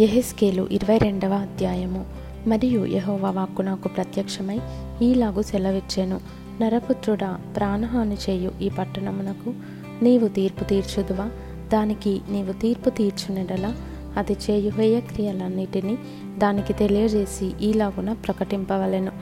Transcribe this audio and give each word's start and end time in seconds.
ఎహెస్కేలు 0.00 0.68
ఇరవై 0.70 0.98
రెండవ 0.98 1.32
అధ్యాయము. 1.32 2.04
మరియు 2.46 2.84
యహోవా 2.84 3.30
వాక్కు 3.30 3.62
నాకు 3.62 3.88
ప్రత్యక్షమై 3.88 4.60
ఈలాగు 5.02 5.42
సెలవిచ్చాను. 5.42 6.20
నరపుత్రుడా 6.60 7.38
ప్రాణహాని 7.56 8.16
చేయు 8.30 8.52
ఈ 8.62 8.68
పట్టణమునకు 8.68 9.54
నీవు 10.04 10.28
తీర్పు 10.28 10.64
తీర్చుదువా? 10.64 11.30
దానికి 11.72 12.20
నీవు 12.30 12.52
తీర్పు 12.52 12.90
తీర్చునెడల 12.90 13.74
అది 14.16 14.36
చేయు 14.50 14.70
హేయక్రియలన్నిటినీ 14.70 15.98
దానికి 16.38 16.72
తెలియజేసి 16.72 17.52
ఈలాగున 17.62 18.12
ప్రకటింపవలెను. 18.12 19.12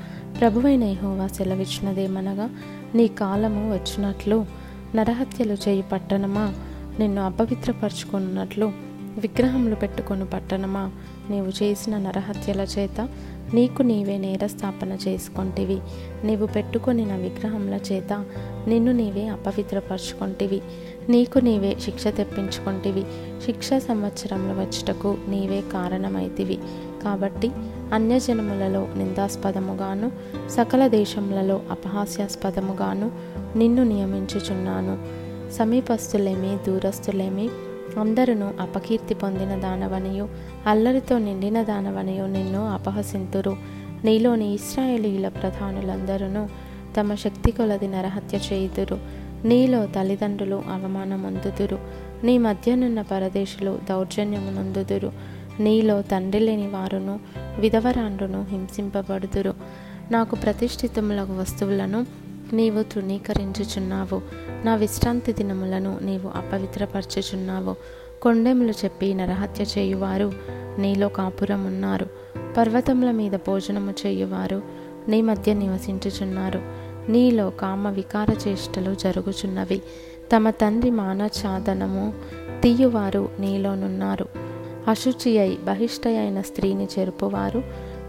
ప్రభువైన 0.40 0.84
యహోవా 0.84 1.26
సెలవిచ్చినదేమనగా 1.26 2.50
నీ 2.94 3.06
కాలము 3.08 3.72
వచ్చినట్లు 3.72 4.46
నరహత్యలు 4.94 5.56
చేయు 5.68 5.82
పట్టణమా? 5.82 6.54
నిన్ను 6.98 7.26
అపవిత్రపరచుకున్నట్లు 7.26 8.85
విగ్రహములు 9.18 9.74
పెట్టుకొని 9.74 10.24
పట్టణమా? 10.24 10.90
నీవు 11.30 11.64
చేసిన 11.64 11.98
నరహత్యల 11.98 12.60
చేత 12.60 13.08
నీకు 13.54 13.82
నీవే 13.82 14.18
నేరస్థాపన 14.18 14.98
చేసుకొంటివి. 15.08 15.80
నీవు 16.24 16.46
పెట్టుకొనిన 16.46 17.16
విగ్రహముల 17.16 17.78
చేత 17.92 18.24
నిన్ను 18.66 18.92
నీవే 18.92 19.26
అపవిత్రపరచుకొంటివి. 19.26 20.60
నీకు 21.08 21.38
నీవే 21.38 21.76
శిక్ష 21.80 22.06
తెప్పించుకొంటివి. 22.06 23.04
శిక్ష 23.44 23.74
సంవత్సరంలో 23.74 24.54
వచ్చుటకు 24.54 25.18
నీవే 25.28 25.60
కారణమైతివి. 25.60 26.58
కాబట్టి 27.04 27.50
అన్యజనములలో 27.92 28.88
నిందాస్పదముగాను 28.96 30.12
సకల 30.48 30.86
దేశములలో 30.86 31.60
అపహాస్యాస్పదముగాను 31.70 33.10
నిన్ను 33.56 33.82
నియమించుచున్నాను. 33.82 35.26
సమీపస్తులేమి 35.52 36.58
దూరస్తులేమి 36.66 37.48
అందరును 37.98 38.54
అపకీర్తి 38.60 39.14
పొందిన 39.14 39.60
దానవనియు 39.60 40.28
అల్లరితో 40.66 41.18
నిండిన 41.18 41.62
దానవనియు 41.62 42.24
నిన్ను 42.24 42.68
అపహసింతురు. 42.68 43.56
నీలోని 44.04 44.54
ఇస్రాయేలీల 44.54 45.28
ప్రధానులందరూ 45.28 46.46
తమ 47.00 47.14
శక్తి 47.14 47.50
కొలది 47.50 47.88
నరహత్య 47.88 48.38
చేయుదురు. 48.52 48.98
నీలో 49.44 49.86
తల్లిదండ్రులు 49.86 50.62
అవమానమొందుదురు. 50.72 51.78
నీ 52.24 52.38
మధ్యనున్న 52.38 53.02
పరదేశులు 53.02 53.78
దౌర్జన్యమునందుదురు. 53.88 55.12
నీలో 55.60 56.02
తండ్రి 56.02 56.40
లేని 56.40 56.68
వారును 56.68 57.20
విధవరాండ్రును 57.58 58.46
హింసింపబడుదురు. 58.50 59.54
నాకు 60.10 60.36
ప్రతిష్ఠితములకు 60.36 61.40
వస్తువులను 61.40 62.25
నీవు 62.52 62.82
తృణీకరించుచున్నావు. 62.82 64.20
నా 64.64 64.74
విశ్రాంతి 64.74 65.32
దినములను 65.32 65.98
నీవు 66.02 66.30
అపవిత్రపరచుచున్నావు. 66.38 67.76
కొండెములు 68.22 68.70
చెప్పి 68.70 69.14
నరహత్య 69.14 69.64
చేయువారు 69.78 70.32
నీలో 70.78 71.08
కాపురం 71.08 71.66
ఉన్నారు 71.66 72.06
పర్వతముల 72.56 73.10
మీద 73.10 73.32
భోజనము 73.32 73.90
చేయువారు 73.90 74.62
నీ 75.08 75.22
మధ్య 75.22 75.54
నివసించుచున్నారు. 75.54 76.62
నీలో 77.08 77.50
కామ 77.50 77.88
వికార 77.88 78.36
చేష్టలు 78.48 78.94
జరుగుచున్నవి. 78.94 79.82
తమ 80.36 80.50
తండ్రి 80.50 80.90
మానఛాదనము 80.90 82.14
తీయువారు 82.62 83.28
నీలోనున్నారు. 83.40 84.28
అశుచి 84.88 85.38
అయి 85.38 85.56
బహిష్ట 85.56 86.08
అయిన 86.08 86.40
స్త్రీని 86.40 86.88
చెరుపువారు 86.98 87.62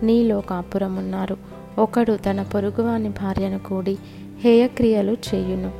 నీలో 0.04 0.42
కాపురమున్నారు. 0.42 1.38
ఒకడు 1.80 2.18
తన 2.30 2.42
పొరుగువాని 2.42 3.10
భార్యను 3.10 3.60
కూడి 3.60 3.98
హేయక్రియలు 4.40 5.12
చేయును. 5.12 5.72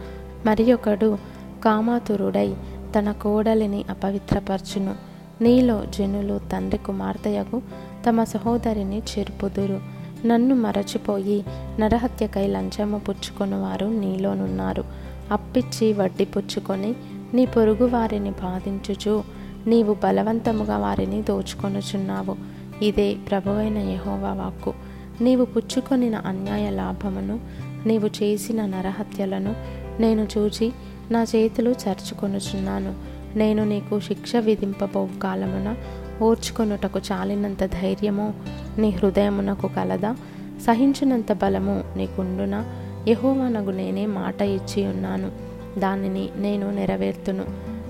మరి 0.46 0.74
ఒకడు 0.74 1.18
కామాతురుడై 1.66 2.56
తన 2.98 3.12
కోడలిని 3.12 3.86
అపవిత్రపరచును. 3.90 4.96
నీలో 5.42 5.86
జనులు 6.00 6.40
తండ్రి 6.52 6.78
కుమార్తెయకు 6.78 7.62
తమ 8.10 8.24
సహోదరిని 8.24 9.00
చెరుపుదురు. 9.00 9.80
నన్ను 10.26 10.56
మరచిపోయి 10.56 11.46
నరహత్యకై 11.80 12.48
లంచము 12.48 13.00
పుచ్చుకొనువారు 13.00 13.86
నీలోనున్నారు. 13.86 14.84
అప్పిచ్చి 15.32 15.94
వడ్డీ 15.94 16.26
పుచ్చుకొని 16.26 16.96
నీ 17.34 17.46
పొరుగు 17.46 17.88
వారిని 17.88 18.32
బాధించుచు 18.32 19.24
నీవు 19.68 19.96
బలవంతముగా 20.04 20.78
వారిని 20.78 21.22
దోచుకొనుచున్నావు. 21.22 22.36
ఇదే 22.82 23.14
ప్రభువైన 23.14 23.78
యహోవా 23.78 24.34
వాక్కు. 24.34 24.74
నీవు 25.22 25.46
పుచ్చుకొనిన 25.46 26.16
అన్యాయ 26.16 26.70
లాభమును 26.70 27.40
నీవు 27.86 28.08
చేసిన 28.08 28.66
నరహత్యలను 28.66 29.56
నేను 30.00 30.28
చూచి 30.38 30.74
నా 31.12 31.24
చేతులు 31.24 31.70
చర్చుకొనుచున్నాను. 31.70 32.94
నేను 33.36 33.64
నీకు 33.64 34.00
శిక్ష 34.00 34.36
విధింపబో 34.36 35.10
కాలమున 35.24 35.76
ఓర్చుకొనుటకు 36.22 37.00
చాలినంత 37.00 37.66
ధైర్యము 37.66 38.34
నీ 38.78 38.90
హృదయమునకు 38.90 39.68
కలదా. 39.68 40.16
సహించినంత 40.62 41.34
బలము 41.34 41.84
నీకుండునా. 41.96 42.66
యహోవానగు 43.08 43.72
నేనే 43.72 44.06
మాట 44.06 44.42
ఇచ్చి 44.42 44.88
ఉన్నాను. 44.88 45.32
దానిని 45.80 46.30
నేను 46.38 46.72
నెరవేర్తును. 46.72 47.46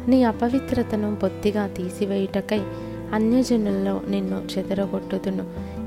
నీ 0.08 0.24
అపవిత్రతను 0.24 1.16
బొత్తిగా 1.16 1.68
తీసివేయుటకై 1.68 2.62
అన్యజనుల్లో 3.14 4.02
నిన్ను 4.10 4.42
చెదరగొట్టుదును. 4.58 5.46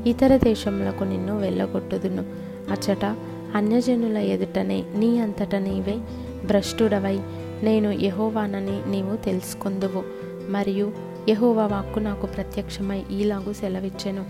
ఇతర 0.09 0.37
దేశములకు 0.37 1.05
నిన్ను 1.05 1.39
వెళ్ళగొట్టుదును. 1.39 2.25
అచ్చట 2.71 3.17
అన్యజనుల 3.55 4.17
ఎదుటనే 4.17 4.85
నీ 4.95 5.19
అంతట 5.19 5.55
నీవే 5.55 5.99
భ్రష్టుడవై 6.47 7.21
నేను 7.63 7.91
యహోవానని 7.91 8.91
నీవు 8.91 9.17
తెలుసుకొందువు. 9.17 10.03
మరియు 10.51 10.93
యహోవా 11.29 11.67
వాక్కు 11.67 11.99
నాకు 11.99 12.27
ప్రత్యక్షమై 12.27 13.03
ఈలాగు 13.13 13.53
సెలవిచ్చెను. 13.53 14.25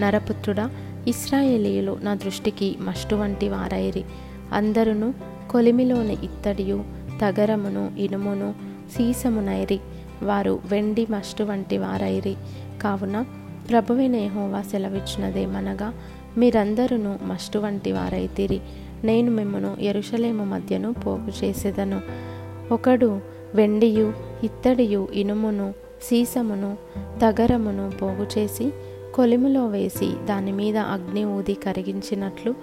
నరపుత్రుడా 0.00 0.70
ఇస్రాయేలీయులు 1.08 1.98
నా 2.02 2.14
దృష్టికి 2.14 2.76
మష్టు 2.80 3.14
వంటి 3.14 3.48
వారైరి. 3.48 4.04
అందరును 4.52 5.14
కొలిమిలోని 5.50 6.12
ఇత్తడియు 6.12 6.84
తగరమును 7.20 7.92
ఇనుమును 7.98 8.54
సీసమునైరి. 8.96 9.80
వారు 10.22 10.60
వెండి 10.70 11.06
మష్టు 11.10 11.42
వంటి 11.42 11.78
వారైరి. 11.78 12.36
కావున 12.82 13.24
ప్రభువైన 13.70 14.16
యెహోవా 14.16 14.62
సెలవిచ్చినదేమనగా 14.62 15.94
మీరందరూ 16.36 16.96
మస్టు 17.26 17.58
వంటి 17.58 17.92
వారైతిరి. 17.92 18.60
నేను 19.04 19.30
మిమ్మను 19.30 19.76
ఎరుషలేము 19.80 20.44
మధ్యను 20.44 20.92
పోగు 20.92 21.44
చేసేదను. 21.44 22.00
ఒకడు 22.72 23.20
వెండియు 23.54 24.12
ఇత్తడియు 24.44 25.08
ఇనుమును 25.12 25.74
సీసమును 26.02 26.76
తగరమును 27.22 27.92
పోగు 28.02 28.26
చేసి 28.38 28.72
కొలిములో 29.14 29.66
వేసి 29.66 30.12
దాని 30.24 30.52
మీద 30.52 30.76
అగ్ని 30.76 31.24
ఊది 31.24 31.54
కరిగించినట్లు 31.54 32.54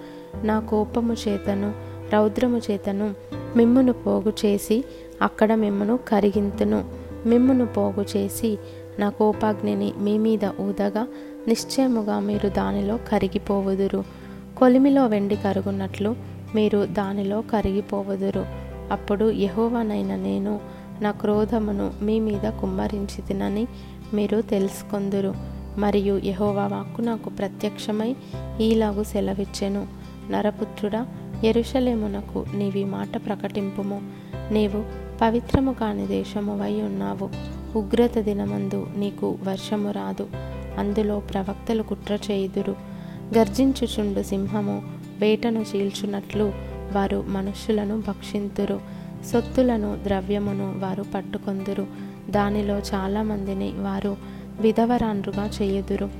నా 0.42 0.60
కోపము 0.60 1.16
చేతను 1.28 1.74
రౌద్రము 2.12 2.60
చేతను 2.70 3.14
మిమ్మును 3.56 3.92
పోగు 3.92 4.32
చేసి 4.44 4.84
అక్కడ 5.22 5.54
మిమ్మను 5.54 5.98
కరిగింతును. 6.08 6.84
మిమ్మును 7.26 7.66
పోగు 7.66 8.04
చేసి 8.16 8.58
నా 8.98 9.08
కోపాగ్నిని 9.08 9.92
మీ 9.98 10.18
మీద 10.18 10.44
ఊదగా 10.60 11.06
నిశ్చయముగా 11.48 12.18
మీరు 12.18 12.48
దానిలో 12.48 12.98
కరిగిపోవుదురు. 13.08 14.04
కొలిమిలో 14.58 15.06
వెండి 15.06 15.36
కరుగున్నట్లు 15.36 16.16
మీరు 16.54 16.86
దానిలో 16.86 17.40
కరిగిపోవుదురు. 17.40 18.46
అప్పుడు 18.92 19.30
యహోవనైన 19.30 20.16
నేను 20.16 20.60
నా 21.00 21.10
క్రోధమును 21.10 21.92
మీ 22.02 22.20
మీద 22.20 22.52
కుమ్మరించి 22.60 23.22
తినని 23.22 23.66
మీరు 24.14 24.40
తెలుసుకొందురు. 24.40 25.34
మరియు 25.78 26.20
యహోవా 26.24 26.66
వాక్కు 26.66 27.02
నాకు 27.02 27.30
ప్రత్యక్షమై 27.30 28.16
ఈలాగు 28.60 29.02
సెలవిచ్చెను. 29.02 29.86
నరపుత్రుడా 30.30 31.06
ఎరుషలేమునకు 31.44 32.44
నీవి 32.54 32.84
మాట 32.84 33.26
ప్రకటింపుము. 33.26 34.02
నీవు 34.50 34.84
పవిత్రము 35.20 35.72
కాని 35.72 36.06
దేశము 36.06 36.62
వై 36.62 36.72
ఉన్నావు. 36.72 37.30
ఉగ్రత 37.78 38.18
దినమందు 38.18 38.86
నీకు 38.96 39.38
వర్షము 39.42 39.90
రాదు. 39.90 40.26
అందులో 40.78 41.18
ప్రవక్తలు 41.18 41.82
కుట్ర 41.82 42.18
చేయుదురు. 42.30 42.76
గర్జించుచుండు 43.38 44.22
సింహము 44.22 44.82
వేటను 45.20 45.64
చీల్చున్నట్లు 45.76 46.52
వారు 46.92 47.24
మనుష్యులను 47.28 48.00
భక్షింతురు. 48.00 48.80
సొత్తులను 49.32 49.98
ద్రవ్యమును 50.04 50.78
వారు 50.78 51.04
పట్టుకొందురు. 51.14 51.86
దానిలో 52.30 52.78
చాలామందిని 52.78 53.72
వారు 53.76 54.16
విధవరాన్రుగా 54.60 55.50
చేయుదురు. 55.62 56.10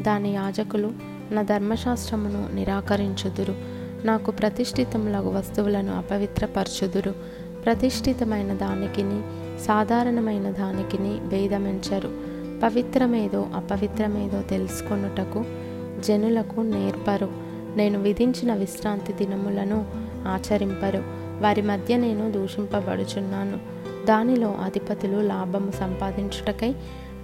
దాని 0.00 0.30
యాజకులు 0.32 0.92
నా 1.30 1.42
ధర్మశాస్త్రమును 1.42 2.54
నిరాకరించుదురు. 2.54 3.54
నాకు 4.06 4.30
ప్రతిష్ఠితములగు 4.30 5.28
వస్తువులను 5.28 5.98
అపవిత్రపరచుదురు. 5.98 7.14
ప్రతిష్ఠితమైన 7.64 8.54
దానికిని 8.54 9.22
సాధారణమైన 9.64 10.50
దానికిని 10.50 11.28
భేదమించరు. 11.28 12.33
పవిత్రమేదో 12.64 13.46
అపవిత్రమేదో 13.54 14.42
తెలుసుకొనుటకు 14.42 15.44
జనులకు 16.00 16.60
నేర్పరు. 16.60 17.28
నేను 17.76 17.98
విధించిన 17.98 18.54
విశ్రాంతి 18.54 19.12
దినములను 19.12 19.86
ఆచరింపరు. 20.28 21.02
వారి 21.40 21.62
మధ్య 21.62 21.96
నేను 21.96 22.30
దూషింపబడుచున్నాను. 22.30 23.58
దానిలో 24.06 24.54
అధిపతులు 24.62 25.20
లాభము 25.20 25.70
సంపాదించుటకై 25.70 26.74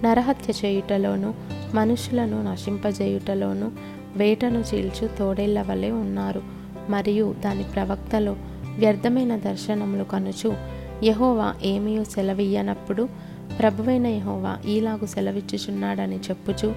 నరహత్య 0.03 0.53
చేయుటలోను 0.65 1.33
మనుషులను 1.73 2.51
నశింపజేయుటలోను 2.51 3.71
వేటను 4.15 4.63
చీల్చు 4.73 5.09
తోడేళ్ళ 5.19 5.61
వలె 5.61 5.91
ఉన్నారు. 5.91 6.41
మరియు 6.89 7.35
దాని 7.45 7.63
ప్రవక్తలు 7.63 8.35
వ్యర్థమైన 8.77 9.37
దర్శనములు 9.37 10.03
కనుచు 10.03 10.55
యహోవా 11.03 11.53
ఏమీయో 11.63 12.03
సెలవియ్యనప్పుడు 12.03 13.30
ప్రభువైన 13.61 14.07
యహోవా 14.07 14.57
ఈలాగు 14.65 15.05
సెలవిచ్చుచున్నాడని 15.05 16.15
చెప్పుచు 16.15 16.73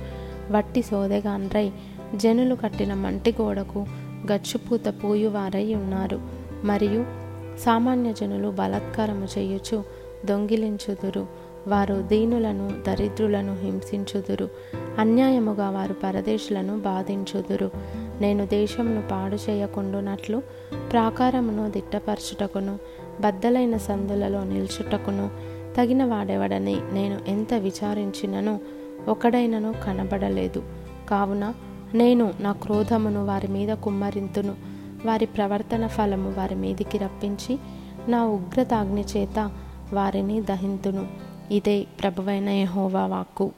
వట్టి 0.51 0.83
సోదెగాన్రై 0.83 1.71
జనులు 2.17 2.55
కట్టిన 2.55 2.95
మంటి 2.95 3.35
గోడకు 3.41 3.87
గచ్చుపూత 4.33 4.81
పూయువారై 4.89 5.75
ఉన్నారు. 5.75 6.21
మరియు 6.65 7.05
సామాన్య 7.59 8.13
జనులు 8.13 8.49
బలాత్కారము 8.49 9.29
చేయుచు 9.39 9.85
దొంగిలించుదురు. 10.25 11.27
వారు 11.69 11.95
దీనులను 11.95 12.71
దరిద్రులను 12.87 13.57
హింసించుదురు. 13.63 14.49
అన్యాయముగా 14.99 15.71
వారు 15.71 15.95
పరదేశులను 16.05 16.81
బాధించుదురు. 16.81 17.71
నేను 18.21 18.47
దేశమును 18.47 19.03
పాడు 19.11 19.51
చేయకుండునట్లు 19.51 20.43
ప్రాకారమును 20.93 21.71
దిట్టపరచుటకును 21.71 22.79
బద్దలైన 23.21 23.77
సందులలో 23.77 24.45
నిల్చుటకును 24.45 25.55
తగిన 25.77 26.05
వాడెవడని 26.05 26.77
నేను 26.93 27.21
ఎంత 27.29 27.55
విచారించినను 27.55 28.61
ఒకడైనను 29.09 29.75
కనబడలేదు. 29.87 30.63
కావున 31.09 31.55
నేను 31.95 32.33
నా 32.41 32.53
క్రోధమును 32.53 33.27
వారి 33.27 33.49
మీద 33.49 33.69
కుమ్మరింతును. 33.69 34.55
వారి 35.07 35.27
ప్రవర్తన 35.27 35.87
ఫలము 35.87 36.35
వారి 36.39 36.55
మీదికి 36.55 36.99
రప్పించి 36.99 37.59
నా 38.09 38.25
ఉగ్రతాగ్ని 38.25 39.05
చేత 39.17 39.51
వారిని 39.93 40.41
దహింతును. 40.41 41.07
ఇదే 41.51 41.87
ప్రభువైన 42.03 42.49
యహోవా 42.49 43.07
వాక్కు. 43.07 43.51